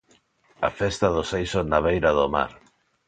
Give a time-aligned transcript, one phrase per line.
[0.67, 2.51] Á festa do Seixo na beira do mar.